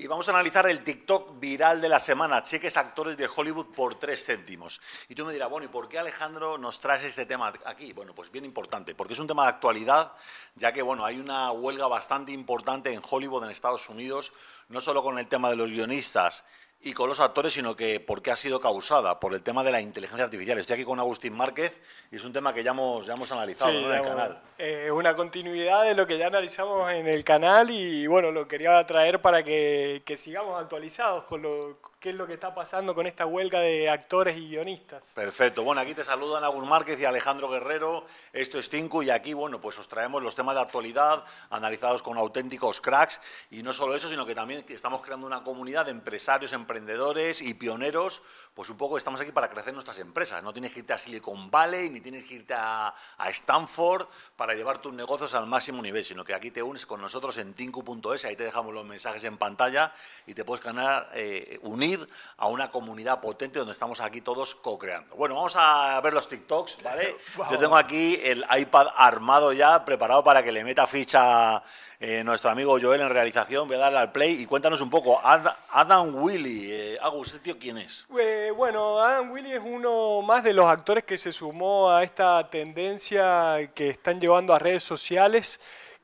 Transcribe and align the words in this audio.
Y 0.00 0.06
vamos 0.06 0.26
a 0.28 0.30
analizar 0.30 0.66
el 0.66 0.82
TikTok 0.82 1.38
viral 1.38 1.78
de 1.78 1.90
la 1.90 2.00
semana, 2.00 2.42
cheques 2.42 2.78
actores 2.78 3.18
de 3.18 3.28
Hollywood 3.28 3.66
por 3.66 3.96
tres 3.96 4.24
céntimos. 4.24 4.80
Y 5.10 5.14
tú 5.14 5.26
me 5.26 5.32
dirás, 5.34 5.50
bueno, 5.50 5.66
¿y 5.66 5.68
por 5.68 5.90
qué 5.90 5.98
Alejandro 5.98 6.56
nos 6.56 6.80
traes 6.80 7.04
este 7.04 7.26
tema 7.26 7.52
aquí? 7.66 7.92
Bueno, 7.92 8.14
pues 8.14 8.32
bien 8.32 8.46
importante, 8.46 8.94
porque 8.94 9.12
es 9.12 9.18
un 9.18 9.26
tema 9.26 9.42
de 9.42 9.50
actualidad, 9.50 10.12
ya 10.54 10.72
que, 10.72 10.80
bueno, 10.80 11.04
hay 11.04 11.20
una 11.20 11.50
huelga 11.50 11.86
bastante 11.86 12.32
importante 12.32 12.90
en 12.90 13.02
Hollywood, 13.06 13.44
en 13.44 13.50
Estados 13.50 13.90
Unidos, 13.90 14.32
no 14.70 14.80
solo 14.80 15.02
con 15.02 15.18
el 15.18 15.28
tema 15.28 15.50
de 15.50 15.56
los 15.56 15.68
guionistas 15.68 16.46
y 16.82 16.92
con 16.92 17.08
los 17.08 17.20
actores, 17.20 17.52
sino 17.52 17.76
que 17.76 18.00
porque 18.00 18.30
ha 18.30 18.36
sido 18.36 18.60
causada 18.60 19.20
por 19.20 19.34
el 19.34 19.42
tema 19.42 19.62
de 19.62 19.72
la 19.72 19.80
inteligencia 19.80 20.24
artificial. 20.24 20.58
Estoy 20.58 20.74
aquí 20.74 20.84
con 20.84 20.98
Agustín 20.98 21.34
Márquez 21.34 21.82
y 22.10 22.16
es 22.16 22.24
un 22.24 22.32
tema 22.32 22.54
que 22.54 22.62
ya 22.62 22.70
hemos, 22.70 23.04
ya 23.04 23.14
hemos 23.14 23.30
analizado 23.32 23.70
en 23.70 23.92
el 23.92 24.02
canal. 24.02 24.42
Es 24.56 24.86
eh, 24.86 24.90
una 24.90 25.14
continuidad 25.14 25.84
de 25.84 25.94
lo 25.94 26.06
que 26.06 26.16
ya 26.16 26.28
analizamos 26.28 26.90
en 26.92 27.06
el 27.06 27.22
canal 27.22 27.70
y 27.70 28.06
bueno, 28.06 28.30
lo 28.30 28.48
quería 28.48 28.84
traer 28.86 29.20
para 29.20 29.42
que, 29.42 30.02
que 30.06 30.16
sigamos 30.16 30.60
actualizados 30.60 31.24
con 31.24 31.42
lo, 31.42 31.78
qué 32.00 32.10
es 32.10 32.14
lo 32.16 32.26
que 32.26 32.32
está 32.32 32.54
pasando 32.54 32.94
con 32.94 33.06
esta 33.06 33.26
huelga 33.26 33.60
de 33.60 33.90
actores 33.90 34.36
y 34.38 34.48
guionistas. 34.48 35.12
Perfecto. 35.14 35.62
Bueno, 35.62 35.82
aquí 35.82 35.92
te 35.92 36.02
saludan 36.02 36.42
Agus 36.44 36.66
Márquez 36.66 36.98
y 36.98 37.04
Alejandro 37.04 37.50
Guerrero. 37.50 38.06
Esto 38.32 38.58
es 38.58 38.70
Tinku 38.70 39.02
y 39.02 39.10
aquí, 39.10 39.34
bueno, 39.34 39.60
pues 39.60 39.78
os 39.78 39.86
traemos 39.86 40.22
los 40.22 40.34
temas 40.34 40.54
de 40.54 40.62
actualidad 40.62 41.22
analizados 41.50 42.02
con 42.02 42.16
auténticos 42.16 42.80
cracks 42.80 43.20
y 43.50 43.62
no 43.62 43.74
solo 43.74 43.94
eso, 43.94 44.08
sino 44.08 44.24
que 44.24 44.34
también 44.34 44.64
estamos 44.70 45.02
creando 45.02 45.26
una 45.26 45.44
comunidad 45.44 45.84
de 45.84 45.90
empresarios, 45.90 46.54
emprendedores 46.70 47.42
y 47.42 47.54
pioneros. 47.54 48.22
Pues 48.54 48.68
un 48.68 48.76
poco 48.76 48.98
estamos 48.98 49.20
aquí 49.20 49.32
para 49.32 49.48
crecer 49.48 49.72
nuestras 49.72 49.98
empresas. 49.98 50.42
No 50.42 50.52
tienes 50.52 50.72
que 50.72 50.80
irte 50.80 50.92
a 50.92 50.98
Silicon 50.98 51.50
Valley 51.50 51.88
ni 51.88 52.00
tienes 52.00 52.24
que 52.24 52.34
irte 52.34 52.54
a, 52.56 52.94
Stanford 53.28 54.06
para 54.36 54.54
llevar 54.54 54.78
tus 54.78 54.92
negocios 54.92 55.34
al 55.34 55.46
máximo 55.46 55.80
nivel, 55.80 56.04
sino 56.04 56.24
que 56.24 56.34
aquí 56.34 56.50
te 56.50 56.62
unes 56.62 56.84
con 56.84 57.00
nosotros 57.00 57.38
en 57.38 57.54
tinku.es, 57.54 58.24
ahí 58.24 58.36
te 58.36 58.44
dejamos 58.44 58.74
los 58.74 58.84
mensajes 58.84 59.22
en 59.24 59.38
pantalla 59.38 59.92
y 60.26 60.34
te 60.34 60.44
puedes 60.44 60.64
ganar, 60.64 61.10
eh, 61.14 61.58
unir 61.62 62.08
a 62.36 62.48
una 62.48 62.70
comunidad 62.70 63.20
potente 63.20 63.60
donde 63.60 63.72
estamos 63.72 64.00
aquí 64.00 64.20
todos 64.20 64.56
co-creando. 64.56 65.14
Bueno, 65.16 65.36
vamos 65.36 65.54
a 65.56 66.00
ver 66.02 66.12
los 66.12 66.28
TikToks, 66.28 66.82
¿vale? 66.82 67.16
Yo 67.50 67.58
tengo 67.58 67.76
aquí 67.76 68.20
el 68.22 68.44
iPad 68.58 68.88
armado 68.96 69.52
ya, 69.52 69.84
preparado 69.84 70.24
para 70.24 70.42
que 70.42 70.52
le 70.52 70.64
meta 70.64 70.86
ficha 70.86 71.62
eh, 72.02 72.24
nuestro 72.24 72.50
amigo 72.50 72.78
Joel 72.80 73.02
en 73.02 73.10
realización. 73.10 73.68
Voy 73.68 73.76
a 73.76 73.80
darle 73.80 73.98
al 73.98 74.10
play 74.10 74.40
y 74.40 74.46
cuéntanos 74.46 74.80
un 74.80 74.88
poco. 74.88 75.20
Adam 75.22 76.14
Willy, 76.14 76.59
eh, 76.70 76.98
Agus, 77.00 77.28
¿este 77.28 77.38
tío 77.40 77.58
quién 77.58 77.78
es? 77.78 78.06
Eh, 78.18 78.52
bueno, 78.56 79.00
Adam 79.00 79.30
Willy 79.30 79.52
es 79.52 79.60
uno 79.64 80.22
más 80.22 80.42
de 80.44 80.52
los 80.52 80.66
actores 80.66 81.04
que 81.04 81.18
se 81.18 81.32
sumó 81.32 81.90
a 81.90 82.02
esta 82.02 82.50
tendencia 82.50 83.70
que 83.74 83.90
están 83.90 84.20
llevando 84.20 84.54
a 84.54 84.58
redes 84.58 84.82
sociales 84.82 85.60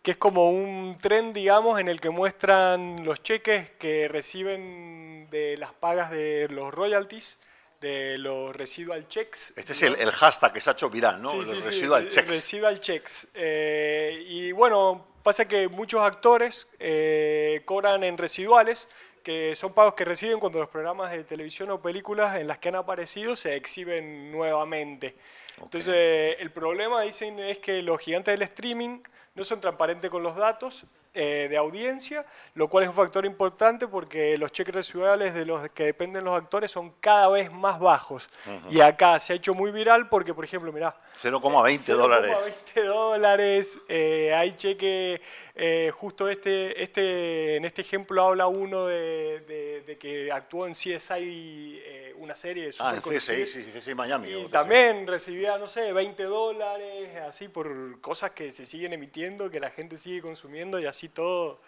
que 0.07 0.13
es 0.13 0.19
como 0.19 0.51
un 0.51 0.99
tren, 1.03 1.33
digamos, 1.33 1.81
en 1.81 1.89
el 1.89 2.01
que 2.01 2.11
muestran 2.11 3.05
los 3.05 3.25
cheques 3.25 3.73
que 3.73 4.07
reciben 4.07 5.27
de 5.33 5.57
las 5.57 5.73
pagas 5.73 6.13
de 6.13 6.47
los 6.49 6.73
royalties, 6.73 7.41
de 7.81 8.17
los 8.17 8.55
residual 8.55 9.09
checks. 9.09 9.53
Este 9.57 9.73
es 9.73 9.83
el, 9.83 10.11
hashtag 10.13 10.53
que 10.53 10.61
se 10.61 10.71
ha 10.71 10.75
hecho 10.75 10.91
viral, 10.91 11.21
¿no? 11.21 11.35
los 11.35 11.65
residual 11.65 12.09
checks. 12.09 12.29
Residual 12.29 12.79
checks. 12.79 13.27
Eh, 13.35 14.25
y 14.29 14.53
bueno, 14.53 15.09
pasa 15.25 15.49
que 15.49 15.67
muchos 15.67 16.01
actores 16.01 16.69
eh, 16.79 17.63
cobran 17.65 18.05
en 18.05 18.17
residuales, 18.17 18.87
que 19.27 19.57
son 19.57 19.73
pagos 19.73 19.95
que 19.95 20.05
reciben 20.05 20.39
cuando 20.39 20.61
los 20.61 20.69
programas 20.69 21.11
de 21.11 21.25
televisión 21.25 21.69
o 21.73 21.83
películas 21.83 22.37
en 22.37 22.47
las 22.47 22.59
que 22.59 22.69
han 22.69 22.77
aparecido 22.77 23.35
se 23.35 23.57
exhiben 23.57 24.31
nuevamente. 24.31 25.17
Entonces, 25.61 26.37
el 26.39 26.53
problema, 26.53 27.03
dicen, 27.03 27.41
es 27.41 27.59
que 27.59 27.83
los 27.83 27.99
gigantes 27.99 28.33
del 28.33 28.43
streaming 28.43 29.01
no 29.35 29.43
son 29.43 29.61
transparentes 29.61 30.13
con 30.13 30.23
los 30.23 30.37
datos 30.37 30.87
eh, 31.19 31.47
de 31.49 31.57
audiencia, 31.57 32.27
lo 32.53 32.69
cual 32.69 32.85
es 32.85 32.91
un 32.91 32.95
factor 32.95 33.25
importante 33.25 33.89
porque 33.89 34.37
los 34.37 34.53
cheques 34.53 34.75
residuales 34.75 35.33
de 35.33 35.47
los 35.47 35.67
que 35.71 35.85
dependen 35.85 36.25
los 36.25 36.37
actores 36.37 36.71
son 36.71 36.93
cada 37.01 37.31
vez 37.31 37.51
más 37.51 37.81
bajos. 37.81 38.29
Y 38.69 38.81
acá 38.81 39.19
se 39.19 39.33
ha 39.33 39.37
hecho 39.37 39.55
muy 39.55 39.73
viral 39.73 40.11
porque, 40.11 40.35
por 40.35 40.45
ejemplo, 40.45 40.71
mirá. 40.73 40.95
0,20 41.23 41.97
dólares. 41.97 42.37
0,20 42.75 42.85
dólares. 42.85 43.81
Eh, 43.89 44.35
hay 44.35 44.53
cheque, 44.57 45.23
eh, 45.55 45.91
justo 45.95 46.29
este, 46.29 46.83
este, 46.83 47.57
en 47.57 47.65
este 47.65 47.81
ejemplo 47.81 48.23
habla 48.23 48.47
uno 48.47 48.85
de, 48.85 49.97
que 49.99 50.31
actuó 50.31 50.67
en 50.67 50.75
CSI 50.75 51.81
una 52.19 52.37
serie 52.37 52.71
Ah, 52.79 52.95
en 52.95 53.21
sí, 53.21 53.45
CSI 53.47 53.95
Miami. 53.95 54.29
Y 54.33 54.49
también 54.49 55.07
recibía, 55.07 55.59
no 55.59 55.69
sé, 55.69 55.93
20 55.93 56.23
dólares, 56.25 57.17
así 57.29 57.49
por 57.49 58.01
cosas 58.01 58.33
que 58.33 58.53
se 58.53 58.67
siguen 58.67 58.93
emitiendo, 58.93 59.51
que 59.51 59.61
la 59.61 59.71
gente 59.71 59.99
sigue 59.99 60.23
consumiendo 60.23 60.79
y 60.79 60.87
así 60.87 61.09
todo. 61.09 61.61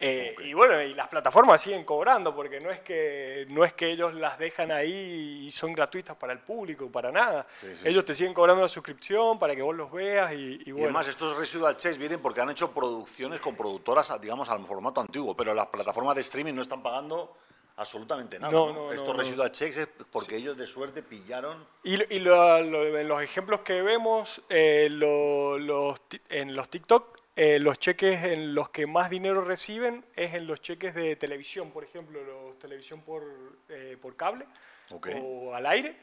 Eh, 0.00 0.34
y 0.44 0.54
bueno, 0.54 0.82
y 0.82 0.92
las 0.92 1.08
plataformas 1.08 1.60
siguen 1.60 1.84
cobrando, 1.84 2.34
porque 2.34 2.60
no 2.60 2.70
es 2.70 2.80
que 2.80 3.46
no 3.50 3.64
es 3.64 3.74
que 3.74 3.90
ellos 3.90 4.12
las 4.14 4.38
dejan 4.38 4.72
ahí 4.72 5.44
y 5.46 5.52
son 5.52 5.72
gratuitas 5.72 6.16
para 6.16 6.32
el 6.32 6.40
público, 6.40 6.90
para 6.90 7.12
nada. 7.12 7.46
ellos 7.84 8.04
te 8.04 8.12
siguen 8.12 8.34
cobrando 8.34 8.62
la 8.62 8.68
suscripción 8.68 9.38
para 9.38 9.54
que 9.54 9.62
vos 9.62 9.74
los 9.74 9.92
veas 9.92 10.32
y, 10.32 10.62
y, 10.66 10.72
bueno. 10.72 10.86
además 10.86 11.06
estos 11.08 11.36
residual 11.36 11.76
checks 11.76 11.96
vienen 11.96 12.20
porque 12.20 12.40
han 12.40 12.50
hecho 12.50 12.72
producciones 12.72 13.40
con 13.40 13.54
productoras, 13.56 14.20
digamos, 14.20 14.48
al 14.48 14.64
formato 14.66 15.00
antiguo, 15.00 15.36
pero 15.36 15.54
las 15.54 15.66
plataformas 15.66 16.16
de 16.16 16.22
streaming 16.22 16.54
no 16.54 16.62
están 16.62 16.82
pagando 16.82 17.36
absolutamente 17.76 18.38
nada. 18.38 18.52
No, 18.52 18.92
Estos 18.92 19.16
residual 19.16 19.52
checks 19.52 19.76
es 19.76 19.88
porque 20.10 20.36
ellos 20.36 20.56
de 20.56 20.66
suerte 20.66 21.02
pillaron. 21.02 21.66
Y, 21.82 21.94
y 22.14 22.18
los 22.20 23.22
ejemplos 23.22 23.60
que 23.60 23.82
vemos 23.82 24.42
eh, 24.48 24.88
los, 24.90 26.00
en 26.28 26.54
los 26.54 26.68
TikTok, 26.68 27.18
eh, 27.36 27.58
los 27.58 27.78
cheques 27.78 28.24
en 28.24 28.54
los 28.54 28.68
que 28.70 28.86
más 28.86 29.10
dinero 29.10 29.42
reciben 29.42 30.04
es 30.14 30.34
en 30.34 30.46
los 30.46 30.60
cheques 30.60 30.94
de 30.94 31.16
televisión, 31.16 31.70
por 31.70 31.84
ejemplo, 31.84 32.22
los 32.22 32.58
televisión 32.58 33.02
por, 33.02 33.24
eh, 33.68 33.96
por 34.00 34.16
cable 34.16 34.46
o 34.90 35.54
al 35.54 35.66
aire. 35.66 35.96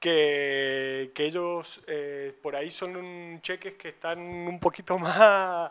Que, 0.00 1.12
que 1.14 1.26
ellos 1.26 1.80
por 2.42 2.56
ahí 2.56 2.72
son 2.72 3.40
cheques 3.40 3.74
que 3.74 3.90
están 3.90 4.18
un 4.18 4.58
poquito 4.58 4.98
más 4.98 5.70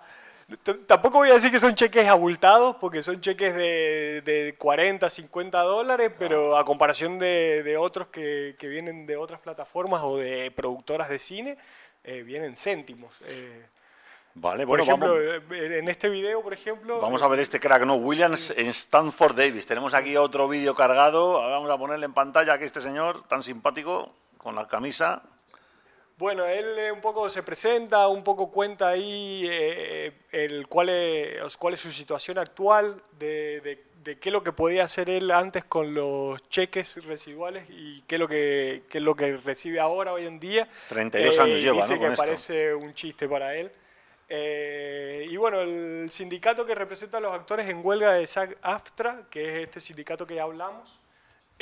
Tampoco 0.85 1.19
voy 1.19 1.29
a 1.29 1.33
decir 1.33 1.51
que 1.51 1.59
son 1.59 1.75
cheques 1.75 2.07
abultados, 2.07 2.75
porque 2.77 3.01
son 3.01 3.21
cheques 3.21 3.55
de, 3.55 4.21
de 4.25 4.55
40, 4.57 5.09
50 5.09 5.61
dólares, 5.61 6.11
pero 6.17 6.57
a 6.57 6.65
comparación 6.65 7.19
de, 7.19 7.75
otros 7.79 8.07
que, 8.07 8.55
vienen 8.61 9.05
de 9.05 9.15
otras 9.15 9.39
plataformas 9.39 10.01
o 10.03 10.17
de 10.17 10.51
productoras 10.51 11.09
de 11.09 11.19
cine, 11.19 11.57
eh, 12.03 12.23
vienen 12.23 12.57
céntimos. 12.57 13.13
Eh. 13.25 13.65
vale, 14.33 14.67
por 14.67 14.81
ejemplo, 14.81 15.19
eh, 15.21 15.41
en 15.79 15.87
este 15.87 16.09
video, 16.09 16.41
por 16.41 16.53
ejemplo... 16.53 16.99
Vamos 16.99 17.21
a 17.21 17.27
ver 17.27 17.39
este 17.39 17.59
crack, 17.59 17.83
¿no? 17.83 17.95
Williams 17.95 18.53
en 18.57 18.67
Stanford 18.67 19.35
Davis. 19.35 19.65
Tenemos 19.65 19.93
aquí 19.93 20.17
otro 20.17 20.47
vídeo 20.47 20.75
cargado. 20.75 21.33
Vamos 21.33 21.69
a 21.69 21.77
ponerle 21.77 22.05
en 22.05 22.13
pantalla 22.13 22.53
aquí 22.53 22.65
este 22.65 22.81
señor 22.81 23.23
tan 23.27 23.41
simpático, 23.41 24.13
con 24.37 24.55
la 24.55 24.67
camisa. 24.67 25.23
Bueno, 26.21 26.45
él 26.45 26.77
eh, 26.77 26.91
un 26.91 27.01
poco 27.01 27.27
se 27.31 27.41
presenta, 27.41 28.07
un 28.07 28.23
poco 28.23 28.51
cuenta 28.51 28.89
ahí 28.89 29.47
eh, 29.49 30.13
el 30.31 30.67
cuál, 30.67 30.89
es, 30.89 31.57
cuál 31.57 31.73
es 31.73 31.79
su 31.79 31.89
situación 31.89 32.37
actual, 32.37 33.01
de, 33.17 33.79
qué 34.03 34.29
es 34.29 34.31
lo 34.31 34.43
que 34.43 34.51
podía 34.51 34.83
hacer 34.83 35.09
él 35.09 35.31
antes 35.31 35.63
con 35.63 35.95
los 35.95 36.47
cheques 36.47 37.03
residuales 37.05 37.63
y 37.69 38.03
qué 38.03 38.17
es 38.17 38.19
lo 38.19 38.27
que, 38.27 38.83
es 38.87 39.01
lo 39.01 39.15
que 39.15 39.35
recibe 39.37 39.79
ahora, 39.79 40.13
hoy 40.13 40.27
en 40.27 40.39
día. 40.39 40.69
32 40.89 41.39
años 41.39 41.57
eh, 41.57 41.61
lleva, 41.61 41.77
dice 41.77 41.99
que 41.99 42.11
parece 42.11 42.75
un 42.75 42.93
chiste 42.93 43.27
para 43.27 43.55
él. 43.55 43.71
y 45.27 45.35
bueno, 45.37 45.61
el 45.61 46.11
sindicato 46.11 46.67
que 46.67 46.75
representa 46.75 47.17
a 47.17 47.21
los 47.21 47.33
actores 47.33 47.67
en 47.67 47.83
huelga 47.83 48.13
de 48.13 48.27
SAG-AFTRA, 48.27 49.27
que 49.31 49.49
es 49.49 49.63
este 49.63 49.79
sindicato 49.79 50.27
que 50.27 50.35
ya 50.35 50.43
hablamos, 50.43 51.01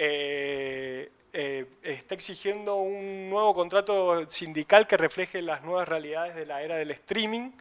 eh, 0.02 1.12
está 1.34 2.16
exigiendo 2.16 2.78
un 2.78 3.30
nuevo 3.30 3.54
contrato 3.54 4.30
sindical 4.30 4.88
que 4.88 4.98
refleje 4.98 5.42
las 5.42 5.64
nuevas 5.64 5.88
realidades 5.88 6.36
de 6.36 6.46
la 6.46 6.62
era 6.62 6.78
del 6.78 6.92
streaming. 6.92 7.52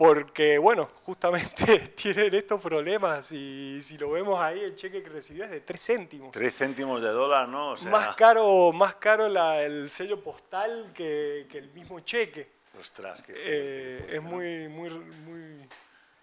Porque, 0.00 0.56
bueno, 0.56 0.88
justamente 1.02 1.78
tienen 1.94 2.34
estos 2.34 2.62
problemas 2.62 3.30
y 3.32 3.82
si 3.82 3.98
lo 3.98 4.10
vemos 4.10 4.40
ahí, 4.40 4.60
el 4.60 4.74
cheque 4.74 5.02
que 5.02 5.10
recibió 5.10 5.44
es 5.44 5.50
de 5.50 5.60
3 5.60 5.84
céntimos. 5.84 6.32
3 6.32 6.54
céntimos 6.56 7.02
de 7.02 7.08
dólar, 7.08 7.46
¿no? 7.46 7.74
Más 7.90 8.16
caro, 8.16 8.72
más 8.72 8.94
caro 8.94 9.26
el 9.26 9.90
sello 9.90 10.18
postal 10.22 10.90
que, 10.94 11.46
el 11.52 11.70
mismo 11.74 12.00
cheque. 12.00 12.48
Ostras, 12.80 13.22
qué 13.22 13.34
eh, 13.36 14.06
Es 14.12 14.22
muy, 14.22 14.68
muy, 14.68 14.88
muy... 14.88 15.68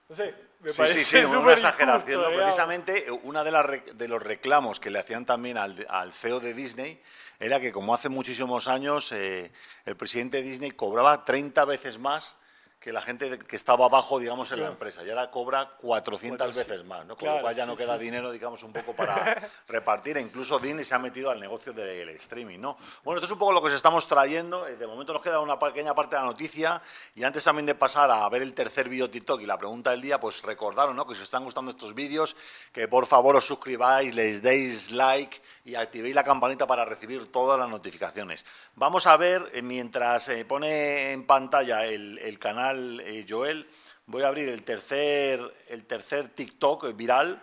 No 0.10 0.16
sé, 0.16 0.34
sí, 0.68 0.88
sí, 0.88 1.04
sí, 1.04 1.18
una 1.18 1.52
exageración. 1.52 2.34
Precisamente, 2.34 3.08
uno 3.24 3.44
de, 3.44 3.84
de, 3.94 4.08
los 4.08 4.24
reclamos 4.24 4.80
que 4.80 4.90
le 4.90 5.00
hacían 5.00 5.26
también 5.26 5.58
al, 5.58 5.86
al, 5.90 6.14
CEO 6.14 6.40
de 6.40 6.54
Disney 6.54 7.02
era 7.40 7.60
que, 7.60 7.74
como 7.74 7.94
hace 7.94 8.08
muchísimos 8.08 8.70
años, 8.70 9.12
eh, 9.12 9.52
el 9.86 9.98
presidente 9.98 10.38
de 10.38 10.44
Disney 10.44 10.72
cobraba 10.72 11.26
30 11.26 11.66
veces 11.66 12.00
más 12.00 12.38
que 12.80 12.92
la 12.92 13.02
gente 13.02 13.40
que 13.40 13.56
estaba 13.56 13.86
abajo, 13.86 14.20
digamos, 14.20 14.52
en 14.52 14.62
la 14.62 14.68
empresa. 14.68 15.04
Y 15.04 15.10
ahora 15.10 15.32
cobra 15.32 15.72
400 15.82 16.56
veces 16.56 16.86
más, 16.86 17.06
¿no? 17.06 17.18
Con 17.18 17.28
lo 17.28 17.42
cual 17.42 17.56
ya 17.56 17.66
no 17.66 17.76
queda 17.76 17.98
dinero, 17.98 18.32
digamos, 18.32 18.62
un 18.62 18.72
poco 18.72 18.96
para 18.96 19.50
repartir. 19.68 20.18
E 20.18 20.22
incluso 20.22 20.60
Disney 20.60 20.86
se 20.86 20.94
ha 20.94 21.00
metido 21.00 21.32
al 21.32 21.40
negocio 21.40 21.74
del 21.74 22.10
streaming, 22.10 22.60
¿no? 22.60 22.78
Bueno, 23.04 23.18
esto 23.18 23.26
es 23.26 23.32
un 23.32 23.40
poco 23.40 23.52
lo 23.52 23.62
que 23.62 23.68
os 23.68 23.74
estamos 23.74 24.08
trayendo. 24.08 24.68
Eh, 24.68 24.76
de 24.76 24.86
momento 24.86 25.12
nos 25.12 25.24
queda 25.24 25.40
una 25.40 25.58
pequeña 25.58 25.96
parte 25.96 26.16
de 26.16 26.22
la 26.22 26.28
noticia. 26.28 26.82
Y 27.16 27.24
antes 27.24 27.44
también 27.44 27.66
de 27.66 27.74
pasar 27.74 28.12
a 28.12 28.30
ver 28.30 28.44
el 28.44 28.54
tercer 28.54 28.90
vídeo 28.90 29.10
TikTok 29.10 29.42
y 29.42 29.48
la 29.48 29.58
pregunta 29.58 29.90
del 29.92 30.02
día, 30.02 30.20
pues 30.20 30.44
recordaros, 30.44 30.96
¿no? 30.96 31.08
Que 31.08 31.16
si 31.16 31.22
os 31.22 31.24
están 31.24 31.44
gustando 31.44 31.72
estos 31.72 31.96
vídeos, 31.96 32.36
que 32.72 32.88
por 32.88 33.08
favor 33.08 33.36
os 33.36 33.46
suscribáis, 33.46 34.14
les 34.14 34.44
deis 34.44 34.92
like 34.92 35.42
y 35.66 35.76
activéis 35.76 36.14
la 36.14 36.24
campanita 36.24 36.68
para 36.68 36.86
recibir 36.86 37.32
todas 37.32 37.60
las 37.60 37.70
notificaciones. 37.70 38.46
Vamos 38.76 39.08
a 39.08 39.18
ver, 39.18 39.50
eh, 39.54 39.64
mientras 39.64 40.26
se 40.26 40.46
pone 40.46 41.12
en 41.12 41.26
pantalla 41.26 41.86
el 41.86 42.38
canal 42.40 42.67
eh, 42.76 43.26
Joel, 43.28 43.68
voy 44.06 44.24
a 44.24 44.28
abrir 44.28 44.50
el 44.50 44.64
tercer, 44.64 45.40
el 45.68 45.86
tercer 45.86 46.30
TikTok 46.30 46.96
viral 46.96 47.42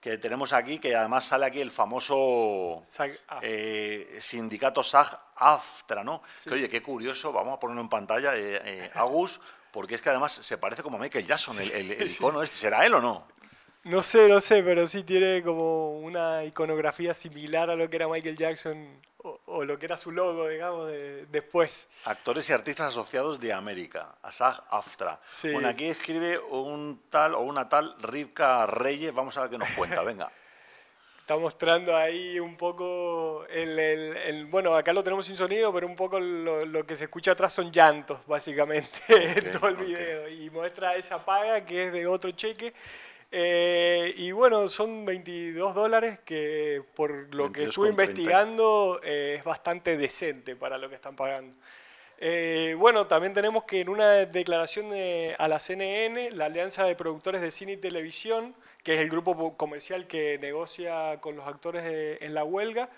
que 0.00 0.18
tenemos 0.18 0.52
aquí, 0.52 0.78
que 0.78 0.94
además 0.94 1.24
sale 1.24 1.46
aquí 1.46 1.60
el 1.60 1.70
famoso 1.70 2.82
eh, 3.40 4.18
sindicato 4.20 4.82
SAG-AFTRA, 4.82 6.04
¿no? 6.04 6.22
oye, 6.50 6.68
qué 6.68 6.82
curioso, 6.82 7.32
vamos 7.32 7.56
a 7.56 7.58
ponerlo 7.58 7.80
en 7.80 7.88
pantalla, 7.88 8.32
eh, 8.36 8.90
Agus, 8.92 9.40
porque 9.72 9.94
es 9.94 10.02
que 10.02 10.10
además 10.10 10.32
se 10.32 10.58
parece 10.58 10.82
como 10.82 10.98
a 10.98 11.00
Michael 11.00 11.26
Jackson, 11.26 11.58
el, 11.58 12.02
icono 12.10 12.42
este. 12.42 12.56
¿Será 12.56 12.84
él 12.84 12.94
o 12.94 13.00
no? 13.00 13.26
No 13.84 14.02
sé, 14.02 14.28
no 14.28 14.40
sé, 14.40 14.62
pero 14.62 14.86
sí 14.86 15.02
tiene 15.02 15.42
como 15.42 15.98
una 15.98 16.44
iconografía 16.44 17.12
similar 17.12 17.70
a 17.70 17.76
lo 17.76 17.90
que 17.90 17.96
era 17.96 18.08
Michael 18.08 18.36
Jackson 18.36 19.00
o, 19.64 19.66
lo 19.66 19.78
que 19.78 19.86
era 19.86 19.96
su 19.96 20.12
logo, 20.12 20.48
digamos, 20.48 20.90
después. 21.30 21.88
Actores 22.04 22.48
y 22.50 22.52
artistas 22.52 22.88
asociados 22.88 23.40
de 23.40 23.52
América, 23.52 24.16
ASAG 24.22 24.62
AFTRA. 24.70 25.20
Bueno, 25.52 25.68
aquí 25.68 25.86
escribe 25.86 26.38
un 26.38 27.02
tal 27.10 27.34
o 27.34 27.40
una 27.40 27.68
tal 27.68 27.94
Rivka 28.00 28.66
Reyes, 28.66 29.12
vamos 29.14 29.36
a 29.36 29.42
ver 29.42 29.50
qué 29.50 29.58
nos 29.58 29.70
cuenta, 29.70 30.02
venga. 30.04 30.30
Está 31.24 31.38
mostrando 31.38 31.96
ahí 31.96 32.38
un 32.38 32.54
poco 32.54 33.46
el, 33.48 34.46
Bueno, 34.50 34.74
acá 34.74 34.92
lo 34.92 35.02
tenemos 35.02 35.24
sin 35.24 35.38
sonido, 35.38 35.72
pero 35.72 35.86
un 35.86 35.96
poco 35.96 36.20
lo, 36.20 36.86
que 36.86 36.96
se 36.96 37.04
escucha 37.04 37.32
atrás 37.32 37.54
son 37.54 37.72
llantos, 37.72 38.18
básicamente, 38.26 39.00
en 39.08 39.50
todo 39.52 39.68
el 39.68 39.76
video. 39.76 40.28
Y 40.28 40.50
muestra 40.50 40.96
esa 40.96 41.24
paga 41.24 41.64
que 41.64 41.86
es 41.86 41.92
de 41.94 42.06
otro 42.06 42.30
cheque 42.32 42.74
eh, 43.36 44.14
y 44.16 44.30
bueno, 44.30 44.68
son 44.68 45.04
22 45.04 45.74
dólares 45.74 46.20
que 46.20 46.84
por 46.94 47.34
lo 47.34 47.50
que 47.50 47.64
estuve 47.64 47.88
investigando 47.88 49.00
eh, 49.02 49.34
es 49.38 49.42
bastante 49.42 49.96
decente 49.96 50.54
para 50.54 50.78
lo 50.78 50.88
que 50.88 50.94
están 50.94 51.16
pagando. 51.16 51.52
Eh, 52.18 52.76
bueno, 52.78 53.08
también 53.08 53.34
tenemos 53.34 53.64
que 53.64 53.80
en 53.80 53.88
una 53.88 54.24
declaración 54.26 54.92
a 55.36 55.48
la 55.48 55.58
CNN, 55.58 56.30
la 56.30 56.44
Alianza 56.44 56.84
de 56.84 56.94
Productores 56.94 57.40
de 57.40 57.50
Cine 57.50 57.72
y 57.72 57.76
Televisión, 57.76 58.54
que 58.84 58.94
es 58.94 59.00
el 59.00 59.10
grupo 59.10 59.56
comercial 59.56 60.06
que 60.06 60.38
negocia 60.38 61.20
con 61.20 61.34
los 61.34 61.48
actores 61.48 61.82
en 62.20 62.34
la 62.34 62.44
huelga, 62.44 62.88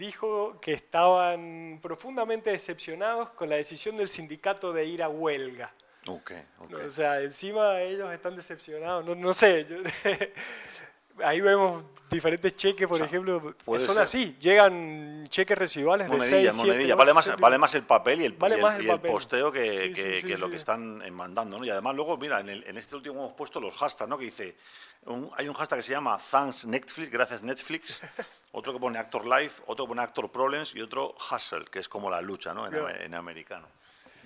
dijo 0.00 0.60
que 0.60 0.72
estaban 0.72 1.78
profundamente 1.80 2.50
decepcionados 2.50 3.30
con 3.30 3.50
la 3.50 3.54
decisión 3.54 3.98
del 3.98 4.08
sindicato 4.08 4.72
de 4.72 4.84
ir 4.84 5.04
a 5.04 5.08
huelga. 5.08 5.72
Okay, 6.06 6.42
O 6.86 6.90
sea, 6.90 7.20
encima 7.20 7.80
ellos 7.80 8.12
están 8.12 8.36
decepcionados. 8.36 9.04
No, 9.04 9.14
no 9.14 9.32
sé, 9.32 9.66
ahí 11.24 11.40
vemos 11.40 11.84
diferentes 12.10 12.56
cheques, 12.56 12.86
por 12.86 13.00
ejemplo, 13.00 13.54
que 13.64 13.78
son 13.78 13.98
así. 13.98 14.36
Llegan 14.40 15.26
cheques 15.28 15.56
residuales 15.56 16.08
de 16.08 16.20
6, 16.20 16.54
monedilla. 16.54 16.94
vale, 16.94 17.14
más, 17.14 17.36
vale 17.38 17.58
más 17.58 17.74
el 17.74 17.82
papel 17.82 18.22
y 18.22 18.24
el, 18.26 18.34
posteo 18.34 19.50
que, 19.50 19.92
que, 20.24 20.38
lo 20.38 20.48
que 20.50 20.56
están 20.56 21.02
mandando. 21.12 21.58
¿no? 21.58 21.64
Y 21.64 21.70
además 21.70 21.94
luego, 21.94 22.16
mira, 22.16 22.40
en, 22.40 22.48
en, 22.48 22.76
este 22.76 22.96
último 22.96 23.16
hemos 23.16 23.32
puesto 23.34 23.60
los 23.60 23.74
hashtags, 23.74 24.08
¿no? 24.08 24.18
que 24.18 24.26
dice, 24.26 24.56
hay 25.36 25.48
un 25.48 25.54
hashtag 25.54 25.78
que 25.78 25.82
se 25.82 25.92
llama 25.92 26.18
Thanks 26.30 26.64
Netflix, 26.66 27.10
gracias 27.10 27.42
Netflix, 27.42 28.00
otro 28.52 28.72
que 28.72 28.78
pone 28.78 28.98
Actor 28.98 29.26
Life, 29.26 29.62
otro 29.66 29.84
que 29.84 29.88
pone 29.88 30.02
Actor 30.02 30.30
Problems 30.30 30.74
y 30.74 30.80
otro 30.80 31.14
Hustle, 31.30 31.64
que 31.66 31.80
es 31.80 31.88
como 31.88 32.10
la 32.10 32.20
lucha 32.20 32.54
¿no? 32.54 32.66
en, 32.66 33.02
en 33.02 33.14
americano. 33.14 33.66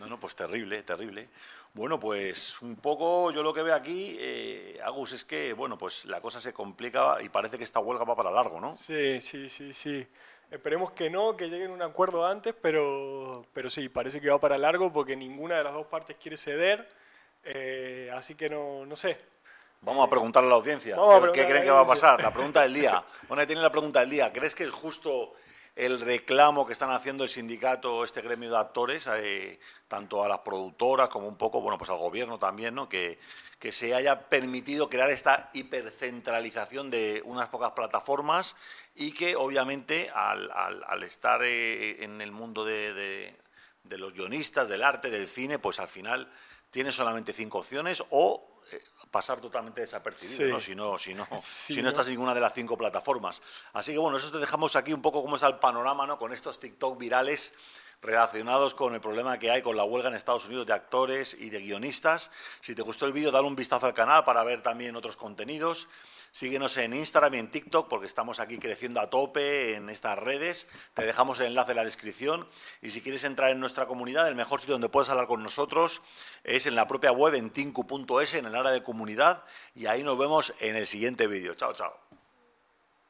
No, 0.00 0.06
no, 0.06 0.18
pues 0.18 0.34
terrible, 0.34 0.82
terrible. 0.82 1.28
Bueno, 1.74 2.00
pues 2.00 2.60
un 2.62 2.76
poco 2.76 3.30
yo 3.32 3.42
lo 3.42 3.52
que 3.52 3.62
veo 3.62 3.74
aquí, 3.74 4.16
eh, 4.18 4.80
Agus, 4.82 5.12
es 5.12 5.26
que 5.26 5.52
bueno, 5.52 5.76
pues 5.76 6.06
la 6.06 6.22
cosa 6.22 6.40
se 6.40 6.54
complica 6.54 7.20
y 7.20 7.28
parece 7.28 7.58
que 7.58 7.64
esta 7.64 7.80
huelga 7.80 8.04
va 8.04 8.16
para 8.16 8.30
largo, 8.30 8.58
¿no? 8.60 8.72
Sí, 8.72 9.20
sí, 9.20 9.50
sí, 9.50 9.74
sí. 9.74 10.06
Esperemos 10.50 10.92
que 10.92 11.10
no, 11.10 11.36
que 11.36 11.48
lleguen 11.48 11.70
a 11.70 11.74
un 11.74 11.82
acuerdo 11.82 12.26
antes, 12.26 12.54
pero, 12.62 13.44
pero 13.52 13.68
sí, 13.68 13.90
parece 13.90 14.22
que 14.22 14.30
va 14.30 14.40
para 14.40 14.56
largo 14.56 14.90
porque 14.90 15.14
ninguna 15.14 15.58
de 15.58 15.64
las 15.64 15.74
dos 15.74 15.86
partes 15.86 16.16
quiere 16.16 16.38
ceder, 16.38 16.88
eh, 17.44 18.10
así 18.14 18.34
que 18.34 18.48
no, 18.48 18.86
no 18.86 18.96
sé. 18.96 19.18
Vamos 19.82 20.06
a 20.06 20.10
preguntarle 20.10 20.48
a 20.48 20.50
la 20.50 20.56
audiencia, 20.56 20.96
¿qué, 21.34 21.46
creen 21.46 21.62
que 21.62 21.70
va 21.70 21.80
a 21.80 21.86
pasar? 21.86 22.22
La 22.22 22.32
pregunta 22.32 22.62
del 22.62 22.72
día. 22.72 23.04
Bueno, 23.28 23.42
ahí 23.42 23.46
tiene 23.46 23.62
la 23.62 23.70
pregunta 23.70 24.00
del 24.00 24.10
día. 24.10 24.32
¿Crees 24.32 24.54
que 24.54 24.64
es 24.64 24.70
justo 24.70 25.34
el 25.80 25.98
reclamo 25.98 26.66
que 26.66 26.74
están 26.74 26.90
haciendo 26.90 27.24
el 27.24 27.30
sindicato, 27.30 28.04
este 28.04 28.20
gremio 28.20 28.50
de 28.50 28.58
actores, 28.58 29.08
eh, 29.16 29.58
tanto 29.88 30.22
a 30.22 30.28
las 30.28 30.40
productoras 30.40 31.08
como 31.08 31.26
un 31.26 31.36
poco, 31.36 31.62
bueno, 31.62 31.78
pues 31.78 31.88
al 31.88 31.96
gobierno 31.96 32.38
también, 32.38 32.74
¿no? 32.74 32.86
Que, 32.86 33.18
que 33.58 33.72
se 33.72 33.94
haya 33.94 34.28
permitido 34.28 34.90
crear 34.90 35.10
esta 35.10 35.48
hipercentralización 35.54 36.90
de 36.90 37.22
unas 37.24 37.48
pocas 37.48 37.70
plataformas 37.70 38.56
y 38.94 39.12
que 39.12 39.36
obviamente 39.36 40.10
al, 40.14 41.02
estar 41.02 41.42
eh, 41.42 42.04
en 42.04 42.20
el 42.20 42.30
mundo 42.30 42.66
de, 42.66 43.34
de, 43.82 43.98
los 43.98 44.12
guionistas, 44.12 44.68
del 44.68 44.82
arte, 44.82 45.08
del 45.08 45.28
cine, 45.28 45.58
pues 45.58 45.80
al 45.80 45.88
final 45.88 46.30
tiene 46.70 46.92
solamente 46.92 47.32
cinco 47.32 47.58
opciones 47.58 48.02
o 48.10 48.49
pasar 49.10 49.40
totalmente 49.40 49.80
desapercibido, 49.80 50.48
¿no? 50.48 50.60
Si 50.60 50.74
no, 50.74 50.98
si 50.98 51.14
no, 51.14 51.26
si 51.40 51.82
no, 51.82 51.88
estás 51.88 52.06
en 52.06 52.14
ninguna 52.14 52.34
de 52.34 52.40
las 52.40 52.54
cinco 52.54 52.76
plataformas. 52.76 53.42
Así 53.72 53.92
que 53.92 53.98
bueno, 53.98 54.18
eso 54.18 54.30
te 54.30 54.38
dejamos 54.38 54.76
aquí 54.76 54.92
un 54.92 55.02
poco 55.02 55.22
cómo 55.22 55.36
está 55.36 55.48
el 55.48 55.58
panorama, 55.58 56.06
¿no? 56.06 56.18
Con 56.18 56.32
estos 56.32 56.60
TikTok 56.60 56.98
virales 56.98 57.54
relacionados 58.02 58.74
con 58.74 58.94
el 58.94 59.00
problema 59.00 59.38
que 59.38 59.50
hay 59.50 59.62
con 59.62 59.76
la 59.76 59.84
huelga 59.84 60.08
en 60.08 60.14
Estados 60.14 60.46
Unidos 60.46 60.66
de 60.66 60.72
actores 60.72 61.34
y 61.38 61.50
de 61.50 61.60
guionistas. 61.60 62.30
Si 62.60 62.74
te 62.74 62.82
gustó 62.82 63.06
el 63.06 63.12
vídeo, 63.12 63.30
dale 63.30 63.46
un 63.46 63.56
vistazo 63.56 63.86
al 63.86 63.94
canal 63.94 64.24
para 64.24 64.42
ver 64.42 64.62
también 64.62 64.96
otros 64.96 65.16
contenidos. 65.16 65.88
Síguenos 66.32 66.76
en 66.76 66.94
Instagram 66.94 67.34
y 67.34 67.38
en 67.38 67.50
TikTok 67.50 67.88
porque 67.88 68.06
estamos 68.06 68.38
aquí 68.38 68.58
creciendo 68.58 69.00
a 69.00 69.10
tope 69.10 69.74
en 69.74 69.90
estas 69.90 70.18
redes. 70.18 70.68
Te 70.94 71.04
dejamos 71.04 71.40
el 71.40 71.46
enlace 71.46 71.72
en 71.72 71.76
la 71.76 71.84
descripción. 71.84 72.46
Y 72.82 72.90
si 72.90 73.00
quieres 73.00 73.24
entrar 73.24 73.50
en 73.50 73.60
nuestra 73.60 73.86
comunidad, 73.86 74.28
el 74.28 74.36
mejor 74.36 74.60
sitio 74.60 74.74
donde 74.74 74.88
puedes 74.88 75.10
hablar 75.10 75.26
con 75.26 75.42
nosotros 75.42 76.02
es 76.44 76.66
en 76.66 76.76
la 76.76 76.86
propia 76.86 77.12
web 77.12 77.34
en 77.34 77.50
tinku.es, 77.50 78.34
en 78.34 78.46
el 78.46 78.54
área 78.54 78.72
de 78.72 78.82
comunidad. 78.82 79.44
Y 79.74 79.86
ahí 79.86 80.02
nos 80.02 80.18
vemos 80.18 80.54
en 80.60 80.76
el 80.76 80.86
siguiente 80.86 81.26
vídeo. 81.26 81.54
Chao, 81.54 81.72
chao. 81.72 82.19